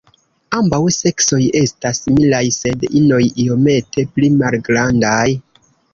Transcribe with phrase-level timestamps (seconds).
[0.59, 5.25] Ambaŭ seksoj esta similaj sed inoj iomete pli malgrandaj.